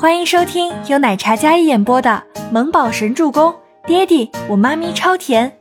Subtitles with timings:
[0.00, 3.52] 欢迎收听由奶茶嘉一演播的《萌宝神助攻》，
[3.86, 5.54] 爹地我妈咪超甜，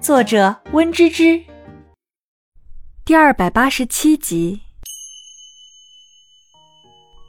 [0.00, 1.38] 作者温芝芝。
[3.04, 4.62] 第二百八十七集。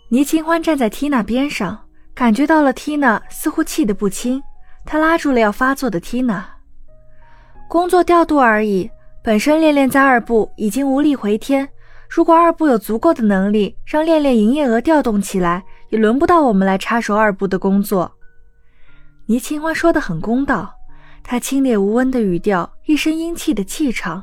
[0.08, 1.78] 倪清欢站在缇娜边上，
[2.14, 4.42] 感觉到了缇娜似乎气得不轻，
[4.86, 6.48] 他拉住了要发作的缇娜。
[7.68, 8.90] 工作调度而已，
[9.22, 11.68] 本身恋恋在二部已经无力回天。
[12.08, 15.62] 如果二部有足够的能力让恋恋营业额调动起来，
[15.96, 18.12] 也轮不到我们来插手二部的工作。
[19.28, 20.76] 倪清欢说的很公道，
[21.24, 24.22] 她清冽无温的语调，一身英气的气场，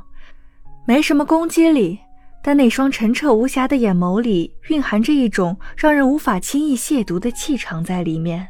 [0.87, 1.98] 没什么攻击力，
[2.42, 8.47] 但那双澄澈无瑕的眼眸里蕴含着一种让人无法轻易亵渎的气场在里面。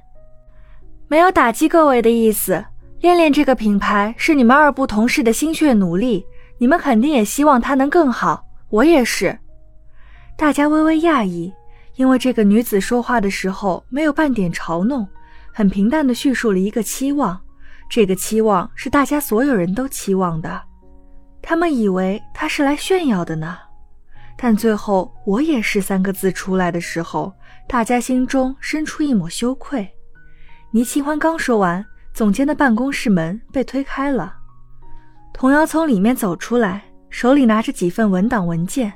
[1.06, 2.64] 没有打击各位的意思。
[3.02, 6.27] 恋恋这个品牌是你们二部同事的心血努力，
[6.59, 8.45] 你们肯定也希望它能更好。
[8.69, 9.39] 我也是。
[10.36, 11.52] 大家微微讶异，
[11.96, 15.06] 因为这个女子说话的时候没有半点嘲弄，
[15.52, 17.41] 很平淡的叙述了一个期望。
[17.89, 20.62] 这个期望是大家所有人都期望的，
[21.42, 23.58] 他们以为她是来炫耀的呢。
[24.36, 27.33] 但最后“我也是”三个字出来的时候，
[27.69, 29.89] 大家心中生出一抹羞愧。
[30.70, 31.84] 倪清欢刚说完。
[32.14, 34.34] 总监的办公室门被推开了，
[35.33, 38.92] 童瑶从里面走出来，手里拿着几份文档文件。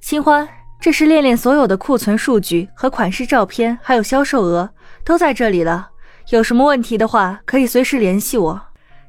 [0.00, 0.48] 清欢，
[0.80, 4.70] 这是恋恋所有的库存数据和款式照片，还有销售额
[5.04, 5.90] 都在这里了。
[6.30, 8.60] 有什么问题的话，可以随时联系我。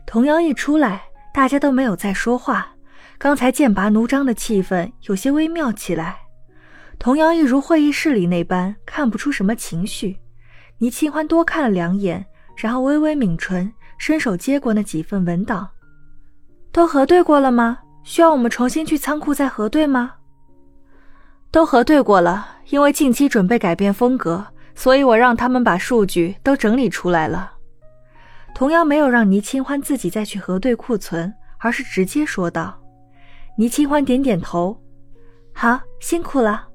[0.05, 2.67] 童瑶一出来，大家都没有再说话。
[3.17, 6.17] 刚才剑拔弩张的气氛有些微妙起来。
[6.99, 10.19] 童瑶一如会议室里那般，看不出什么情绪。
[10.79, 12.25] 倪清欢多看了两眼。
[12.57, 15.67] 然后微微抿唇，伸手接过那几份文档，
[16.71, 17.79] 都核对过了吗？
[18.03, 20.11] 需要我们重新去仓库再核对吗？
[21.51, 27.51] 都核对过了，因为近期准备改变风格，所以我让他们把数据都整理出来了。
[28.55, 32.79] 同样没有让倪清欢自己再去核对库存，而是直接说道。
[33.57, 34.81] 倪清欢点点头，
[35.53, 36.67] 好，辛苦了，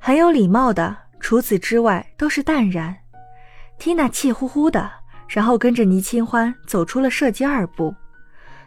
[0.00, 0.96] 很有礼貌的。
[1.20, 2.96] 除此之外都是淡然。
[3.78, 4.90] 缇娜气呼呼的。
[5.28, 7.92] 然后跟着倪清欢走出了设计二部，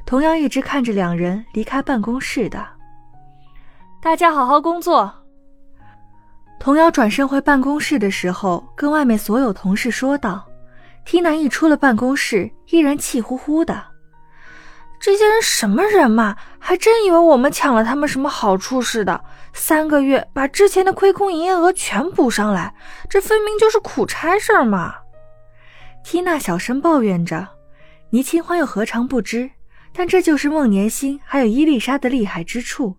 [0.05, 2.67] 同样一直看着两人离开办公室的。
[4.01, 5.18] 大家好好工作。
[6.59, 10.45] 童瑶转身回办公室的时候，跟外面所有同事说道
[11.05, 13.81] ：“缇娜一出了办公室，依然气呼呼的。
[14.99, 16.35] 这些人什么人嘛？
[16.59, 19.23] 还真以为我们抢了他们什么好处似的？
[19.53, 22.75] 三个月把之前的亏空营业额全补上来，
[23.09, 24.95] 这分明就是苦差事儿嘛！”
[26.03, 27.47] 缇娜小声抱怨着，
[28.09, 29.49] 倪清欢又何尝不知？
[29.93, 32.97] 但这就是孟年星还有伊丽莎的厉害之处，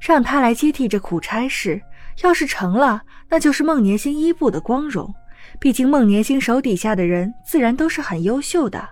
[0.00, 1.80] 让他来接替这苦差事。
[2.22, 5.14] 要是成了，那就是孟年星一部的光荣。
[5.60, 8.88] 毕竟孟年星手底下的人自然都是很优秀的。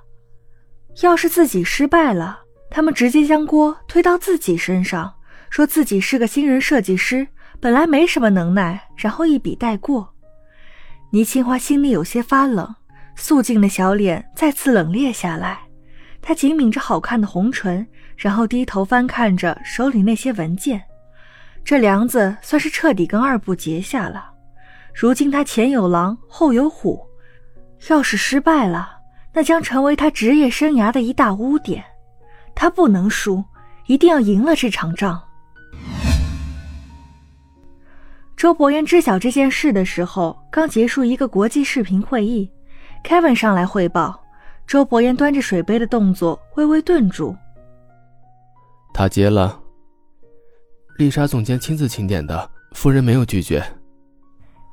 [1.03, 2.41] 要是自己失败了，
[2.71, 5.13] 他们直接将锅推到自己身上，
[5.51, 7.27] 说自己是个新人设计师，
[7.61, 10.15] 本来没什么能耐，然后一笔带过。
[11.11, 12.75] 倪清华心里有些发冷。
[13.17, 15.61] 素净的小脸再次冷冽下来，
[16.21, 17.87] 她紧抿着好看的红唇，
[18.17, 20.83] 然后低头翻看着手里那些文件。
[21.65, 24.31] 这梁子算是彻底跟二部结下了。
[24.93, 27.01] 如今他前有狼，后有虎，
[27.89, 28.99] 要是失败了，
[29.33, 31.83] 那将成为他职业生涯的一大污点。
[32.55, 33.43] 他不能输，
[33.87, 35.21] 一定要赢了这场仗。
[38.37, 42.51] 周伯言知晓这件事的时候，刚结束一个国际视频会议。
[43.03, 44.23] Kevin 上来汇报，
[44.67, 47.35] 周伯言端着水杯的动作微微顿住。
[48.93, 49.61] 他接了，
[50.97, 53.63] 丽莎总监亲自请点的，夫人没有拒绝。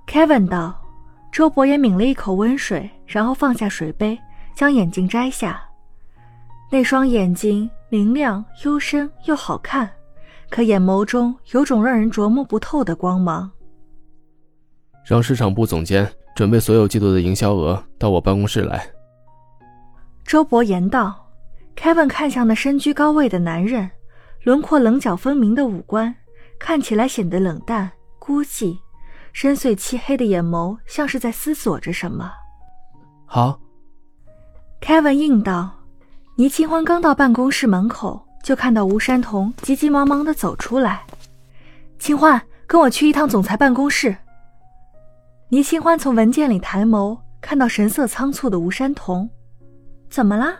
[0.08, 0.78] Kevin 道。
[1.32, 4.20] 周伯言抿了一口温水，然后放下水杯，
[4.54, 5.62] 将眼镜摘下。
[6.70, 9.90] 那双眼睛明亮、幽深又好看，
[10.50, 13.50] 可眼眸中有种让人琢磨不透的光芒。
[15.06, 16.12] 让市场部总监。
[16.34, 18.90] 准备所有季度的营销额到我办公室来。
[20.26, 21.28] 周伯言道。
[21.76, 23.90] Kevin 看向那身居高位的男人，
[24.44, 26.14] 轮廓棱角分明的五官，
[26.60, 28.78] 看起来显得冷淡孤寂，
[29.34, 32.32] 深邃漆黑的眼眸像是在思索着什么。
[33.26, 33.60] 好。
[34.82, 35.72] Kevin 应道。
[36.38, 41.06] 倪清欢刚到办公室门口，就看到吴山童急急忙忙的走出来。
[42.00, 44.16] 清欢，跟我去一趟总裁办公室。
[45.50, 49.30] 倪清欢从文件里抬眸，看到神色仓促的吴山童，
[50.10, 50.56] 怎么了？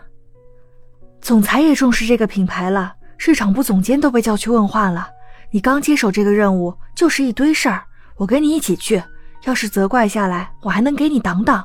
[1.20, 2.94] 总裁也重视这个品牌了，
[3.24, 5.08] 市场部总监都被叫去问话了。
[5.52, 7.84] 你刚接手这个任务，就是一堆事儿，
[8.16, 9.00] 我跟你一起去，
[9.44, 11.64] 要是责怪下来，我还能给你挡挡。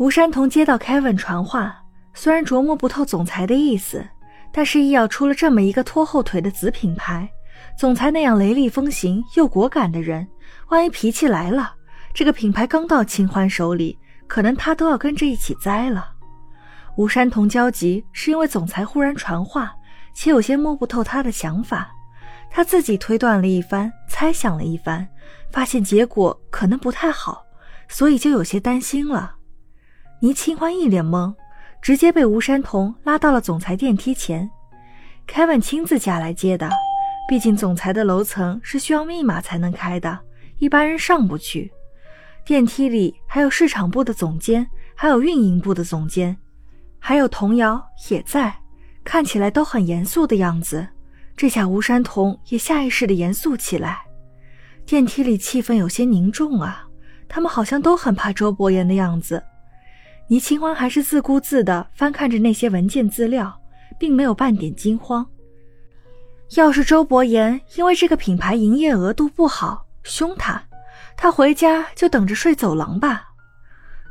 [0.00, 1.72] 吴山童接到 Kevin 传话，
[2.12, 4.04] 虽然琢磨不透总裁的意思，
[4.52, 7.30] 但是医药出了这么一个拖后腿的子品牌，
[7.78, 10.26] 总裁那样雷厉风行又果敢的人，
[10.70, 11.72] 万一脾气来了，
[12.12, 13.96] 这个品牌刚到秦欢手里，
[14.26, 16.10] 可能他都要跟着一起栽了。
[16.96, 19.72] 吴山童焦急，是因为总裁忽然传话，
[20.14, 21.90] 且有些摸不透他的想法。
[22.50, 25.08] 他自己推断了一番，猜想了一番，
[25.50, 27.44] 发现结果可能不太好，
[27.88, 29.36] 所以就有些担心了。
[30.20, 31.34] 倪清欢一脸懵，
[31.80, 34.50] 直接被吴山童拉到了总裁电梯前。
[35.26, 36.68] 凯文亲自下来接的，
[37.28, 40.18] 毕竟总裁的楼层是需要密码才能开的，
[40.58, 41.72] 一般人上不去。
[42.44, 46.36] 电梯里还有市场部的总监，还有运营部的总监。
[46.98, 48.54] 还有童瑶也在，
[49.04, 50.86] 看起来都很严肃的样子。
[51.36, 54.02] 这下吴山童也下意识的严肃起来。
[54.84, 56.86] 电梯里气氛有些凝重啊，
[57.28, 59.42] 他们好像都很怕周伯言的样子。
[60.28, 63.60] 倪清欢还是自顾自的翻看着那些文件资料，
[63.98, 65.26] 并没有半点惊慌。
[66.56, 70.62] 要是周伯言因为这个品牌营业额度不好凶他，
[71.16, 73.28] 他回家就等着睡走廊吧。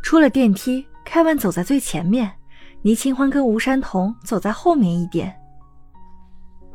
[0.01, 2.31] 出了电梯，凯文走在最前面。
[2.83, 5.35] 倪清欢跟吴山童走在后面一点。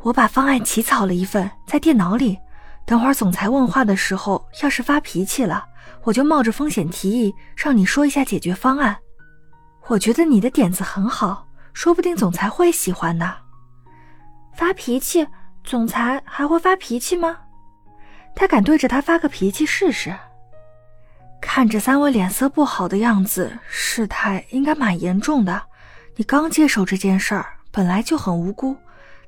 [0.02, 2.38] 我把方案起草了一份，在电脑里。
[2.84, 5.64] 等会儿总裁问话的时候，要是发脾气了，
[6.04, 8.96] 我就冒着风险提议让你说一下解决方案。
[9.88, 13.34] 我觉得你的点子很好，说不定总裁会喜欢呢。
[14.54, 15.26] 发脾气？
[15.64, 17.36] 总裁还会发脾气吗？
[18.36, 20.14] 他敢对着他发个脾气试试？
[21.40, 25.60] 看着三位脸色不好的样子，事态应该蛮严重的。
[26.18, 28.74] 你刚接手这件事儿，本来就很无辜，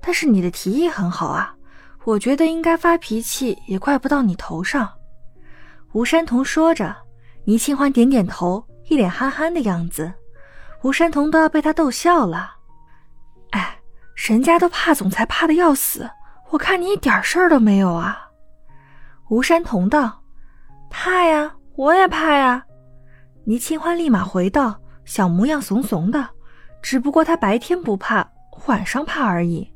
[0.01, 1.55] 但是你的提议很好啊，
[2.05, 4.91] 我觉得应该发脾气也怪不到你头上。”
[5.93, 6.97] 吴山童说着，
[7.45, 10.11] 倪清欢点点头，一脸憨憨的样子。
[10.83, 12.57] 吴山童都要被他逗笑了。
[13.51, 13.79] 哎，
[14.15, 16.09] 人家都怕总裁怕的要死，
[16.49, 18.31] 我看你一点事儿都没有啊。
[19.29, 20.23] 吴山童道
[20.89, 22.65] ：“怕呀，我也怕呀。”
[23.45, 26.31] 倪清欢立马回道：“小模样怂怂的。”
[26.83, 28.29] 只不过他白天不怕，
[28.67, 29.69] 晚上怕而已。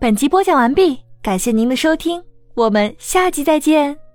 [0.00, 2.22] 本集播讲完毕，感谢您的收听，
[2.54, 4.07] 我们下集再见。